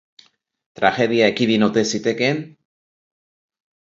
Tragedia 0.79 1.27
ekidin 1.33 1.65
ote 1.67 1.83
zitekeen? 1.91 2.39